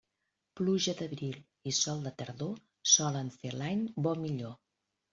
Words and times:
Pluja 0.59 0.95
d'abril 1.01 1.37
i 1.73 1.75
sol 1.81 2.03
de 2.07 2.15
tardor 2.23 2.59
solen 2.95 3.33
fer 3.39 3.57
l'any 3.63 3.89
bo 4.07 4.19
millor. 4.27 4.61